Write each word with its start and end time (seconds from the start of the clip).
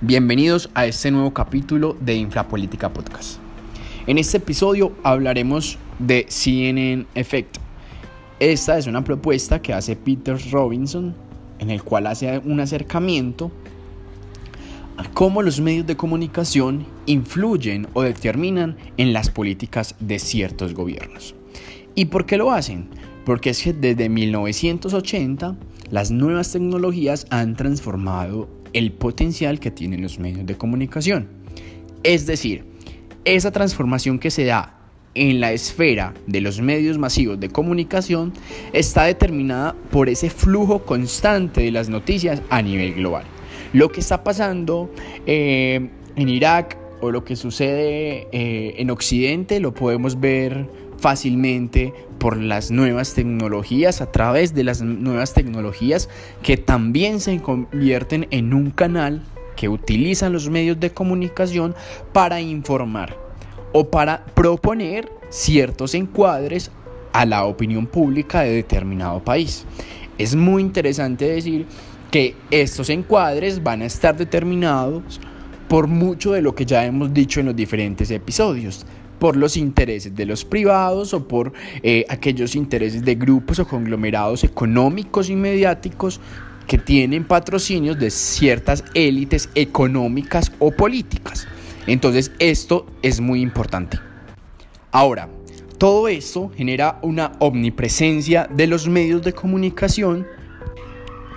Bienvenidos 0.00 0.70
a 0.74 0.86
este 0.86 1.10
nuevo 1.10 1.34
capítulo 1.34 1.96
de 2.00 2.14
Infrapolítica 2.14 2.92
Podcast. 2.92 3.40
En 4.06 4.16
este 4.16 4.36
episodio 4.36 4.92
hablaremos 5.02 5.76
de 5.98 6.24
CNN 6.28 7.04
Effect. 7.16 7.56
Esta 8.38 8.78
es 8.78 8.86
una 8.86 9.02
propuesta 9.02 9.60
que 9.60 9.72
hace 9.72 9.96
Peter 9.96 10.38
Robinson 10.52 11.16
en 11.58 11.70
el 11.70 11.82
cual 11.82 12.06
hace 12.06 12.38
un 12.38 12.60
acercamiento 12.60 13.50
a 14.98 15.08
cómo 15.14 15.42
los 15.42 15.60
medios 15.60 15.88
de 15.88 15.96
comunicación 15.96 16.86
influyen 17.06 17.88
o 17.92 18.02
determinan 18.02 18.76
en 18.98 19.12
las 19.12 19.30
políticas 19.30 19.96
de 19.98 20.20
ciertos 20.20 20.74
gobiernos. 20.74 21.34
¿Y 21.96 22.04
por 22.04 22.24
qué 22.24 22.36
lo 22.36 22.52
hacen? 22.52 22.88
Porque 23.24 23.50
es 23.50 23.60
que 23.60 23.72
desde 23.72 24.08
1980 24.08 25.56
las 25.90 26.12
nuevas 26.12 26.52
tecnologías 26.52 27.26
han 27.30 27.56
transformado 27.56 28.48
el 28.78 28.92
potencial 28.92 29.58
que 29.58 29.70
tienen 29.70 30.02
los 30.02 30.18
medios 30.18 30.46
de 30.46 30.56
comunicación. 30.56 31.28
Es 32.04 32.26
decir, 32.26 32.64
esa 33.24 33.50
transformación 33.50 34.18
que 34.18 34.30
se 34.30 34.44
da 34.44 34.74
en 35.14 35.40
la 35.40 35.52
esfera 35.52 36.14
de 36.26 36.40
los 36.40 36.60
medios 36.60 36.96
masivos 36.96 37.40
de 37.40 37.48
comunicación 37.48 38.32
está 38.72 39.04
determinada 39.04 39.74
por 39.90 40.08
ese 40.08 40.30
flujo 40.30 40.84
constante 40.84 41.62
de 41.62 41.72
las 41.72 41.88
noticias 41.88 42.40
a 42.50 42.62
nivel 42.62 42.94
global. 42.94 43.24
Lo 43.72 43.90
que 43.90 44.00
está 44.00 44.22
pasando 44.22 44.90
eh, 45.26 45.90
en 46.14 46.28
Irak 46.28 46.78
o 47.00 47.10
lo 47.10 47.24
que 47.24 47.34
sucede 47.34 48.28
eh, 48.30 48.74
en 48.78 48.90
Occidente 48.90 49.58
lo 49.58 49.74
podemos 49.74 50.20
ver 50.20 50.68
fácilmente 50.98 51.92
por 52.18 52.36
las 52.36 52.70
nuevas 52.70 53.14
tecnologías, 53.14 54.00
a 54.00 54.10
través 54.10 54.54
de 54.54 54.64
las 54.64 54.82
nuevas 54.82 55.34
tecnologías 55.34 56.08
que 56.42 56.56
también 56.56 57.20
se 57.20 57.40
convierten 57.40 58.26
en 58.30 58.54
un 58.54 58.70
canal 58.70 59.22
que 59.56 59.68
utilizan 59.68 60.32
los 60.32 60.48
medios 60.50 60.78
de 60.78 60.90
comunicación 60.90 61.74
para 62.12 62.40
informar 62.40 63.16
o 63.72 63.90
para 63.90 64.24
proponer 64.26 65.10
ciertos 65.30 65.94
encuadres 65.94 66.70
a 67.12 67.26
la 67.26 67.44
opinión 67.44 67.86
pública 67.86 68.42
de 68.42 68.50
determinado 68.50 69.22
país. 69.22 69.64
Es 70.16 70.34
muy 70.34 70.62
interesante 70.62 71.26
decir 71.26 71.66
que 72.10 72.34
estos 72.50 72.90
encuadres 72.90 73.62
van 73.62 73.82
a 73.82 73.86
estar 73.86 74.16
determinados 74.16 75.20
por 75.68 75.86
mucho 75.86 76.32
de 76.32 76.42
lo 76.42 76.54
que 76.54 76.64
ya 76.64 76.84
hemos 76.84 77.12
dicho 77.12 77.40
en 77.40 77.46
los 77.46 77.56
diferentes 77.56 78.10
episodios 78.10 78.86
por 79.18 79.36
los 79.36 79.56
intereses 79.56 80.14
de 80.14 80.26
los 80.26 80.44
privados 80.44 81.14
o 81.14 81.26
por 81.26 81.52
eh, 81.82 82.04
aquellos 82.08 82.54
intereses 82.54 83.04
de 83.04 83.14
grupos 83.14 83.58
o 83.58 83.66
conglomerados 83.66 84.44
económicos 84.44 85.28
y 85.30 85.36
mediáticos 85.36 86.20
que 86.66 86.78
tienen 86.78 87.24
patrocinios 87.24 87.98
de 87.98 88.10
ciertas 88.10 88.84
élites 88.94 89.48
económicas 89.54 90.52
o 90.58 90.70
políticas. 90.70 91.48
Entonces 91.86 92.30
esto 92.38 92.86
es 93.02 93.20
muy 93.20 93.40
importante. 93.40 93.98
Ahora, 94.92 95.28
todo 95.78 96.08
esto 96.08 96.50
genera 96.56 96.98
una 97.02 97.32
omnipresencia 97.38 98.48
de 98.52 98.66
los 98.66 98.88
medios 98.88 99.22
de 99.22 99.32
comunicación 99.32 100.26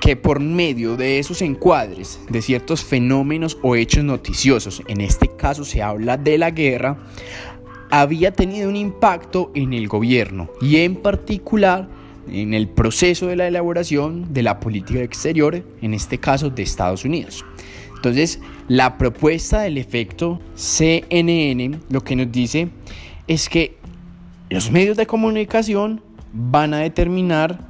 que 0.00 0.16
por 0.16 0.40
medio 0.40 0.96
de 0.96 1.18
esos 1.18 1.42
encuadres 1.42 2.18
de 2.30 2.40
ciertos 2.40 2.82
fenómenos 2.82 3.58
o 3.62 3.76
hechos 3.76 4.02
noticiosos, 4.02 4.82
en 4.88 5.02
este 5.02 5.28
caso 5.36 5.64
se 5.64 5.82
habla 5.82 6.16
de 6.16 6.38
la 6.38 6.50
guerra, 6.50 6.96
había 7.90 8.32
tenido 8.32 8.68
un 8.68 8.76
impacto 8.76 9.50
en 9.54 9.72
el 9.72 9.88
gobierno 9.88 10.50
y 10.60 10.76
en 10.78 10.96
particular 10.96 11.88
en 12.30 12.54
el 12.54 12.68
proceso 12.68 13.26
de 13.26 13.36
la 13.36 13.48
elaboración 13.48 14.32
de 14.32 14.42
la 14.42 14.60
política 14.60 15.02
exterior, 15.02 15.64
en 15.82 15.94
este 15.94 16.18
caso 16.18 16.50
de 16.50 16.62
Estados 16.62 17.04
Unidos. 17.04 17.44
Entonces, 17.96 18.40
la 18.68 18.96
propuesta 18.96 19.62
del 19.62 19.78
efecto 19.78 20.40
CNN 20.54 21.80
lo 21.88 22.02
que 22.02 22.16
nos 22.16 22.30
dice 22.30 22.68
es 23.26 23.48
que 23.48 23.76
los 24.48 24.70
medios 24.70 24.96
de 24.96 25.06
comunicación 25.06 26.02
van 26.32 26.74
a 26.74 26.78
determinar 26.78 27.68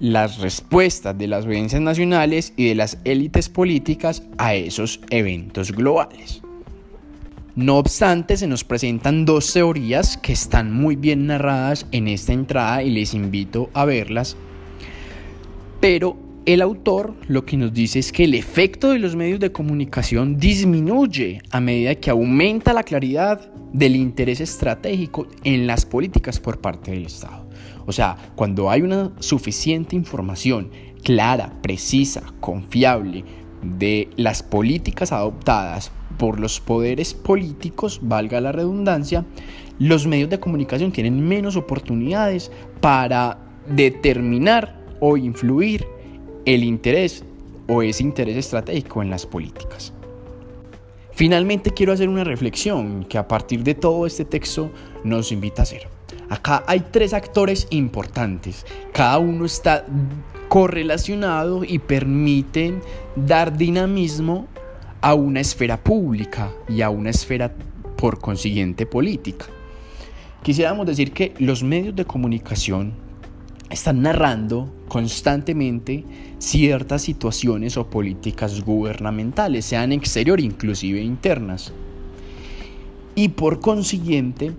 las 0.00 0.38
respuestas 0.38 1.16
de 1.18 1.26
las 1.26 1.44
audiencias 1.44 1.82
nacionales 1.82 2.52
y 2.56 2.68
de 2.68 2.74
las 2.74 2.98
élites 3.04 3.48
políticas 3.48 4.22
a 4.36 4.54
esos 4.54 5.00
eventos 5.10 5.72
globales. 5.72 6.42
No 7.58 7.78
obstante, 7.78 8.36
se 8.36 8.46
nos 8.46 8.62
presentan 8.62 9.24
dos 9.24 9.52
teorías 9.52 10.16
que 10.16 10.32
están 10.32 10.72
muy 10.72 10.94
bien 10.94 11.26
narradas 11.26 11.88
en 11.90 12.06
esta 12.06 12.32
entrada 12.32 12.84
y 12.84 12.90
les 12.90 13.14
invito 13.14 13.68
a 13.74 13.84
verlas. 13.84 14.36
Pero 15.80 16.16
el 16.46 16.62
autor 16.62 17.16
lo 17.26 17.44
que 17.44 17.56
nos 17.56 17.74
dice 17.74 17.98
es 17.98 18.12
que 18.12 18.22
el 18.22 18.34
efecto 18.34 18.90
de 18.90 19.00
los 19.00 19.16
medios 19.16 19.40
de 19.40 19.50
comunicación 19.50 20.38
disminuye 20.38 21.42
a 21.50 21.58
medida 21.58 21.96
que 21.96 22.10
aumenta 22.10 22.72
la 22.72 22.84
claridad 22.84 23.52
del 23.72 23.96
interés 23.96 24.40
estratégico 24.40 25.26
en 25.42 25.66
las 25.66 25.84
políticas 25.84 26.38
por 26.38 26.60
parte 26.60 26.92
del 26.92 27.06
Estado. 27.06 27.44
O 27.86 27.92
sea, 27.92 28.16
cuando 28.36 28.70
hay 28.70 28.82
una 28.82 29.10
suficiente 29.18 29.96
información 29.96 30.70
clara, 31.02 31.60
precisa, 31.60 32.22
confiable 32.38 33.24
de 33.64 34.10
las 34.14 34.44
políticas 34.44 35.10
adoptadas 35.10 35.90
por 36.18 36.40
los 36.40 36.60
poderes 36.60 37.14
políticos, 37.14 38.00
valga 38.02 38.40
la 38.40 38.52
redundancia, 38.52 39.24
los 39.78 40.06
medios 40.06 40.28
de 40.28 40.40
comunicación 40.40 40.92
tienen 40.92 41.26
menos 41.26 41.56
oportunidades 41.56 42.50
para 42.80 43.38
determinar 43.68 44.76
o 45.00 45.16
influir 45.16 45.86
el 46.44 46.64
interés 46.64 47.24
o 47.68 47.82
ese 47.82 48.02
interés 48.02 48.36
estratégico 48.36 49.02
en 49.02 49.10
las 49.10 49.26
políticas. 49.26 49.92
Finalmente 51.12 51.72
quiero 51.72 51.92
hacer 51.92 52.08
una 52.08 52.24
reflexión 52.24 53.04
que 53.04 53.18
a 53.18 53.26
partir 53.26 53.62
de 53.62 53.74
todo 53.74 54.06
este 54.06 54.24
texto 54.24 54.70
nos 55.04 55.32
invita 55.32 55.62
a 55.62 55.64
hacer. 55.64 55.88
Acá 56.28 56.64
hay 56.66 56.80
tres 56.90 57.12
actores 57.12 57.66
importantes, 57.70 58.66
cada 58.92 59.18
uno 59.18 59.44
está 59.44 59.84
correlacionado 60.48 61.64
y 61.64 61.78
permiten 61.78 62.80
dar 63.16 63.56
dinamismo 63.56 64.46
a 65.00 65.14
una 65.14 65.40
esfera 65.40 65.82
pública 65.82 66.52
y 66.68 66.82
a 66.82 66.90
una 66.90 67.10
esfera 67.10 67.52
por 67.96 68.18
consiguiente 68.20 68.86
política. 68.86 69.46
Quisiéramos 70.42 70.86
decir 70.86 71.12
que 71.12 71.34
los 71.38 71.62
medios 71.62 71.94
de 71.96 72.04
comunicación 72.04 72.92
están 73.70 74.02
narrando 74.02 74.72
constantemente 74.88 76.04
ciertas 76.38 77.02
situaciones 77.02 77.76
o 77.76 77.90
políticas 77.90 78.64
gubernamentales, 78.64 79.64
sean 79.64 79.92
exterior 79.92 80.40
inclusive 80.40 81.02
internas. 81.02 81.72
Y 83.14 83.30
por 83.30 83.60
consiguiente, 83.60 84.52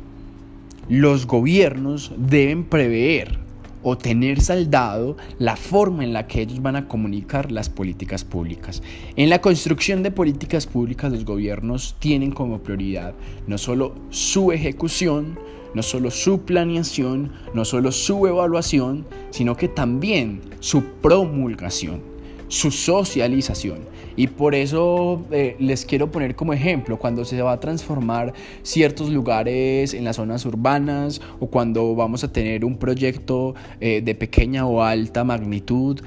los 0.90 1.26
gobiernos 1.26 2.12
deben 2.18 2.66
prever 2.66 3.49
o 3.84 3.98
tener 3.98 4.42
saldado 4.42 5.18
la 5.38 5.56
forma 5.56 6.04
en 6.04 6.14
la 6.14 6.28
que 6.28 6.42
ellos 6.42 6.62
van 6.62 6.76
a 6.76 6.88
comunicar 6.88 7.52
las 7.52 7.70
políticas 7.70 8.24
públicas. 8.24 8.82
En 9.16 9.30
la 9.30 9.42
construcción 9.42 10.04
de 10.04 10.12
políticas 10.12 10.68
públicas 10.68 11.12
los 11.12 11.26
gobiernos 11.26 11.96
tienen 12.00 12.32
como 12.32 12.60
prioridad 12.60 13.14
no 13.48 13.58
solo 13.58 13.96
su 14.10 14.52
ejecución, 14.52 15.38
no 15.74 15.84
solo 15.84 16.12
su 16.12 16.42
planeación, 16.42 17.32
no 17.54 17.66
solo 17.66 17.92
su 17.92 18.26
evaluación, 18.26 19.06
sino 19.30 19.56
que 19.56 19.68
también 19.68 20.42
su 20.60 20.84
promulgación, 21.02 22.02
su 22.50 22.72
socialización. 22.72 23.80
Y 24.18 24.28
por 24.28 24.54
eso 24.54 25.26
eh, 25.32 25.56
les 25.60 25.86
quiero 25.86 26.12
poner 26.12 26.36
como 26.36 26.52
ejemplo 26.52 26.98
cuando 26.98 27.24
se 27.24 27.42
va 27.42 27.54
a 27.54 27.60
transformar 27.62 28.34
ciertos 28.64 29.10
lugares 29.10 29.94
en 29.94 30.04
las 30.04 30.18
zonas 30.18 30.46
urbanas 30.46 31.22
o 31.40 31.48
cuando 31.48 31.96
vamos 31.96 32.26
a 32.26 32.34
tener 32.34 32.66
un 32.66 32.78
proyecto 32.78 33.56
eh, 33.80 34.02
de 34.02 34.16
pequeña 34.16 34.66
o 34.66 34.84
alta 34.84 35.24
magnitud. 35.24 36.02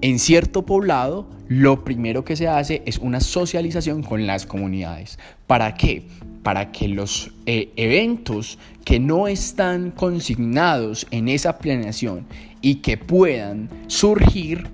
En 0.00 0.18
cierto 0.18 0.66
poblado, 0.66 1.28
lo 1.46 1.84
primero 1.84 2.24
que 2.24 2.34
se 2.34 2.48
hace 2.48 2.82
es 2.86 2.98
una 2.98 3.20
socialización 3.20 4.02
con 4.02 4.26
las 4.26 4.46
comunidades. 4.46 5.18
¿Para 5.46 5.74
qué? 5.74 6.02
Para 6.42 6.72
que 6.72 6.88
los 6.88 7.30
eh, 7.46 7.70
eventos 7.76 8.58
que 8.84 8.98
no 8.98 9.28
están 9.28 9.92
consignados 9.92 11.06
en 11.12 11.28
esa 11.28 11.58
planeación 11.58 12.26
y 12.60 12.76
que 12.76 12.96
puedan 12.96 13.68
surgir 13.86 14.66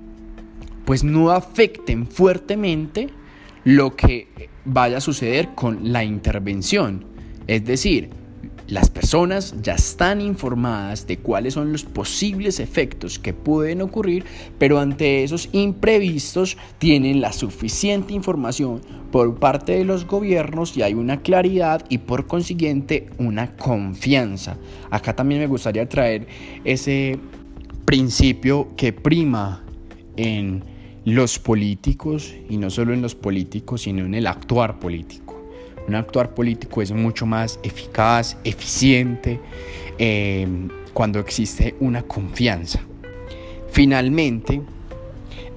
pues 0.88 1.04
no 1.04 1.32
afecten 1.32 2.06
fuertemente 2.06 3.08
lo 3.62 3.94
que 3.94 4.48
vaya 4.64 4.96
a 4.96 5.00
suceder 5.02 5.50
con 5.54 5.92
la 5.92 6.02
intervención. 6.02 7.04
Es 7.46 7.66
decir, 7.66 8.08
las 8.68 8.88
personas 8.88 9.54
ya 9.60 9.74
están 9.74 10.22
informadas 10.22 11.06
de 11.06 11.18
cuáles 11.18 11.52
son 11.52 11.72
los 11.72 11.84
posibles 11.84 12.58
efectos 12.58 13.18
que 13.18 13.34
pueden 13.34 13.82
ocurrir, 13.82 14.24
pero 14.56 14.80
ante 14.80 15.24
esos 15.24 15.50
imprevistos 15.52 16.56
tienen 16.78 17.20
la 17.20 17.34
suficiente 17.34 18.14
información 18.14 18.80
por 19.12 19.38
parte 19.38 19.72
de 19.72 19.84
los 19.84 20.06
gobiernos 20.06 20.74
y 20.74 20.80
hay 20.80 20.94
una 20.94 21.20
claridad 21.20 21.84
y 21.90 21.98
por 21.98 22.26
consiguiente 22.26 23.10
una 23.18 23.56
confianza. 23.56 24.56
Acá 24.90 25.14
también 25.14 25.42
me 25.42 25.48
gustaría 25.48 25.86
traer 25.86 26.26
ese 26.64 27.18
principio 27.84 28.68
que 28.74 28.94
prima 28.94 29.66
en 30.16 30.77
los 31.14 31.38
políticos, 31.38 32.34
y 32.48 32.56
no 32.58 32.70
solo 32.70 32.92
en 32.92 33.02
los 33.02 33.14
políticos, 33.14 33.82
sino 33.82 34.04
en 34.04 34.14
el 34.14 34.26
actuar 34.26 34.78
político. 34.78 35.40
Un 35.86 35.94
actuar 35.94 36.34
político 36.34 36.82
es 36.82 36.92
mucho 36.92 37.24
más 37.24 37.58
eficaz, 37.62 38.36
eficiente, 38.44 39.40
eh, 39.98 40.46
cuando 40.92 41.18
existe 41.18 41.76
una 41.80 42.02
confianza. 42.02 42.80
Finalmente, 43.70 44.60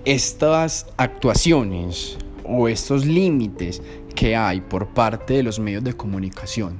estas 0.05 0.87
actuaciones 0.97 2.17
o 2.45 2.67
estos 2.67 3.05
límites 3.05 3.81
que 4.15 4.35
hay 4.35 4.61
por 4.61 4.87
parte 4.87 5.33
de 5.33 5.43
los 5.43 5.59
medios 5.59 5.83
de 5.83 5.93
comunicación 5.93 6.79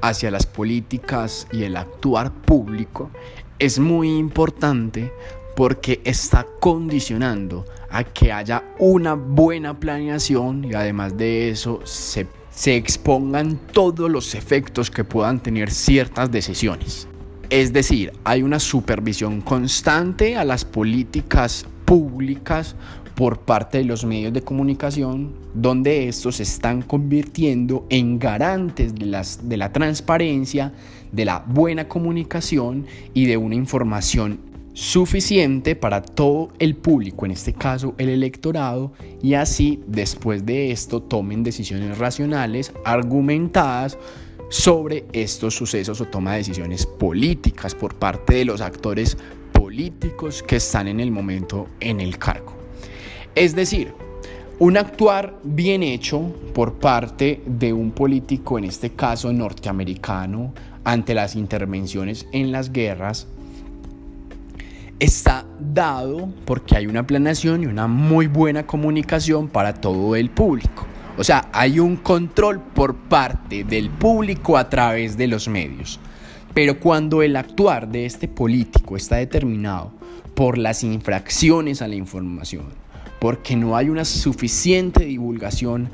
hacia 0.00 0.30
las 0.30 0.46
políticas 0.46 1.48
y 1.52 1.64
el 1.64 1.76
actuar 1.76 2.32
público 2.32 3.10
es 3.58 3.78
muy 3.78 4.16
importante 4.16 5.10
porque 5.56 6.02
está 6.04 6.46
condicionando 6.60 7.64
a 7.88 8.04
que 8.04 8.30
haya 8.30 8.62
una 8.78 9.14
buena 9.14 9.80
planeación 9.80 10.66
y 10.70 10.74
además 10.74 11.16
de 11.16 11.48
eso 11.48 11.80
se, 11.84 12.26
se 12.50 12.76
expongan 12.76 13.58
todos 13.72 14.10
los 14.10 14.34
efectos 14.34 14.90
que 14.90 15.02
puedan 15.02 15.42
tener 15.42 15.70
ciertas 15.70 16.30
decisiones. 16.30 17.08
Es 17.48 17.72
decir, 17.72 18.12
hay 18.22 18.42
una 18.42 18.60
supervisión 18.60 19.40
constante 19.40 20.36
a 20.36 20.44
las 20.44 20.66
políticas 20.66 21.64
públicas 21.86 22.76
por 23.14 23.38
parte 23.38 23.78
de 23.78 23.84
los 23.84 24.04
medios 24.04 24.34
de 24.34 24.42
comunicación, 24.42 25.32
donde 25.54 26.06
estos 26.06 26.36
se 26.36 26.42
están 26.42 26.82
convirtiendo 26.82 27.86
en 27.88 28.18
garantes 28.18 28.94
de, 28.94 29.06
las, 29.06 29.48
de 29.48 29.56
la 29.56 29.72
transparencia, 29.72 30.74
de 31.12 31.24
la 31.24 31.38
buena 31.46 31.88
comunicación 31.88 32.84
y 33.14 33.24
de 33.24 33.38
una 33.38 33.54
información 33.54 34.55
suficiente 34.76 35.74
para 35.74 36.02
todo 36.02 36.50
el 36.58 36.76
público, 36.76 37.24
en 37.24 37.32
este 37.32 37.54
caso 37.54 37.94
el 37.96 38.10
electorado, 38.10 38.92
y 39.22 39.32
así 39.32 39.80
después 39.86 40.44
de 40.44 40.70
esto 40.70 41.00
tomen 41.00 41.42
decisiones 41.42 41.96
racionales, 41.96 42.74
argumentadas 42.84 43.96
sobre 44.50 45.06
estos 45.14 45.54
sucesos 45.54 46.02
o 46.02 46.04
toma 46.04 46.34
decisiones 46.34 46.84
políticas 46.84 47.74
por 47.74 47.94
parte 47.94 48.34
de 48.34 48.44
los 48.44 48.60
actores 48.60 49.16
políticos 49.50 50.42
que 50.42 50.56
están 50.56 50.88
en 50.88 51.00
el 51.00 51.10
momento 51.10 51.68
en 51.80 51.98
el 51.98 52.18
cargo. 52.18 52.52
Es 53.34 53.56
decir, 53.56 53.94
un 54.58 54.76
actuar 54.76 55.38
bien 55.42 55.82
hecho 55.82 56.20
por 56.52 56.74
parte 56.74 57.40
de 57.46 57.72
un 57.72 57.92
político, 57.92 58.58
en 58.58 58.64
este 58.64 58.90
caso 58.90 59.32
norteamericano, 59.32 60.52
ante 60.84 61.14
las 61.14 61.34
intervenciones 61.34 62.26
en 62.32 62.52
las 62.52 62.72
guerras, 62.72 63.26
está 64.98 65.46
dado 65.60 66.28
porque 66.44 66.76
hay 66.76 66.86
una 66.86 67.06
planeación 67.06 67.62
y 67.62 67.66
una 67.66 67.86
muy 67.86 68.26
buena 68.26 68.66
comunicación 68.66 69.48
para 69.48 69.74
todo 69.74 70.16
el 70.16 70.30
público. 70.30 70.86
O 71.18 71.24
sea, 71.24 71.48
hay 71.52 71.78
un 71.78 71.96
control 71.96 72.60
por 72.60 72.94
parte 72.94 73.64
del 73.64 73.90
público 73.90 74.56
a 74.56 74.68
través 74.68 75.16
de 75.16 75.26
los 75.26 75.48
medios. 75.48 75.98
Pero 76.54 76.80
cuando 76.80 77.22
el 77.22 77.36
actuar 77.36 77.88
de 77.88 78.06
este 78.06 78.28
político 78.28 78.96
está 78.96 79.16
determinado 79.16 79.92
por 80.34 80.58
las 80.58 80.84
infracciones 80.84 81.82
a 81.82 81.88
la 81.88 81.94
información, 81.94 82.66
porque 83.18 83.56
no 83.56 83.76
hay 83.76 83.88
una 83.88 84.04
suficiente 84.04 85.04
divulgación 85.04 85.90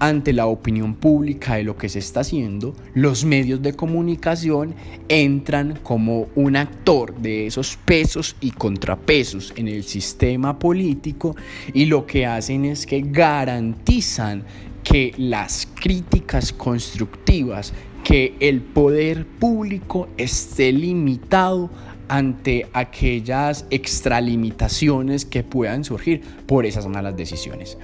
ante 0.00 0.32
la 0.32 0.46
opinión 0.46 0.94
pública 0.94 1.56
de 1.56 1.64
lo 1.64 1.76
que 1.76 1.88
se 1.88 1.98
está 1.98 2.20
haciendo, 2.20 2.74
los 2.94 3.24
medios 3.24 3.62
de 3.62 3.74
comunicación 3.74 4.74
entran 5.08 5.78
como 5.82 6.28
un 6.34 6.56
actor 6.56 7.16
de 7.16 7.46
esos 7.46 7.76
pesos 7.84 8.36
y 8.40 8.52
contrapesos 8.52 9.52
en 9.56 9.68
el 9.68 9.84
sistema 9.84 10.58
político 10.58 11.34
y 11.72 11.86
lo 11.86 12.06
que 12.06 12.26
hacen 12.26 12.64
es 12.64 12.86
que 12.86 13.02
garantizan 13.04 14.44
que 14.84 15.12
las 15.18 15.68
críticas 15.74 16.52
constructivas, 16.52 17.72
que 18.04 18.34
el 18.40 18.60
poder 18.62 19.26
público 19.26 20.08
esté 20.16 20.72
limitado 20.72 21.70
ante 22.08 22.66
aquellas 22.72 23.66
extralimitaciones 23.70 25.26
que 25.26 25.42
puedan 25.42 25.84
surgir 25.84 26.22
por 26.46 26.64
esas 26.64 26.86
malas 26.86 27.16
decisiones. 27.16 27.76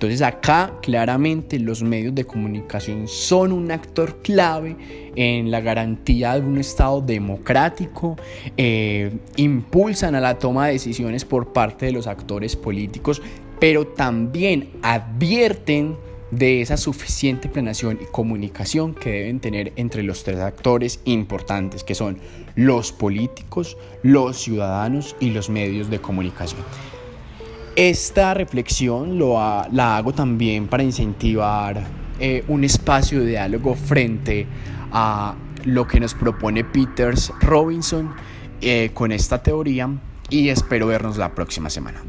Entonces 0.00 0.22
acá 0.22 0.78
claramente 0.80 1.58
los 1.58 1.82
medios 1.82 2.14
de 2.14 2.24
comunicación 2.24 3.06
son 3.06 3.52
un 3.52 3.70
actor 3.70 4.22
clave 4.22 4.74
en 5.14 5.50
la 5.50 5.60
garantía 5.60 6.40
de 6.40 6.40
un 6.40 6.56
Estado 6.56 7.02
democrático, 7.02 8.16
eh, 8.56 9.12
impulsan 9.36 10.14
a 10.14 10.20
la 10.20 10.38
toma 10.38 10.68
de 10.68 10.72
decisiones 10.72 11.26
por 11.26 11.52
parte 11.52 11.84
de 11.84 11.92
los 11.92 12.06
actores 12.06 12.56
políticos, 12.56 13.20
pero 13.58 13.88
también 13.88 14.70
advierten 14.80 15.98
de 16.30 16.62
esa 16.62 16.78
suficiente 16.78 17.50
planeación 17.50 17.98
y 18.00 18.06
comunicación 18.06 18.94
que 18.94 19.10
deben 19.10 19.38
tener 19.38 19.74
entre 19.76 20.02
los 20.02 20.24
tres 20.24 20.38
actores 20.38 21.00
importantes, 21.04 21.84
que 21.84 21.94
son 21.94 22.16
los 22.54 22.90
políticos, 22.90 23.76
los 24.02 24.38
ciudadanos 24.38 25.14
y 25.20 25.28
los 25.32 25.50
medios 25.50 25.90
de 25.90 26.00
comunicación. 26.00 26.62
Esta 27.80 28.34
reflexión 28.34 29.18
lo 29.18 29.36
la 29.72 29.96
hago 29.96 30.12
también 30.12 30.68
para 30.68 30.82
incentivar 30.82 31.82
eh, 32.18 32.44
un 32.48 32.62
espacio 32.62 33.20
de 33.20 33.28
diálogo 33.28 33.74
frente 33.74 34.46
a 34.92 35.34
lo 35.64 35.86
que 35.86 35.98
nos 35.98 36.12
propone 36.12 36.62
Peters 36.62 37.32
Robinson 37.40 38.14
eh, 38.60 38.90
con 38.92 39.12
esta 39.12 39.42
teoría 39.42 39.88
y 40.28 40.50
espero 40.50 40.88
vernos 40.88 41.16
la 41.16 41.34
próxima 41.34 41.70
semana. 41.70 42.02